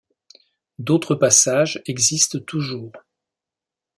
[0.79, 2.91] D'autres passages existent toujours.